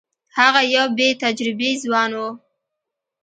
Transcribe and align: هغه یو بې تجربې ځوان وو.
هغه 0.37 0.61
یو 0.75 0.87
بې 0.97 1.09
تجربې 1.23 1.71
ځوان 1.83 2.11
وو. 2.17 2.29